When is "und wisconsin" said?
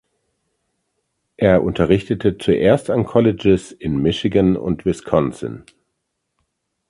4.57-5.63